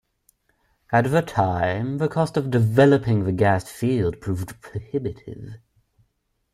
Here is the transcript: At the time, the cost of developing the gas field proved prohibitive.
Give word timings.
At 0.91 1.11
the 1.11 1.21
time, 1.21 1.99
the 1.99 2.07
cost 2.07 2.35
of 2.35 2.49
developing 2.49 3.23
the 3.25 3.31
gas 3.31 3.69
field 3.71 4.19
proved 4.19 4.59
prohibitive. 4.59 5.57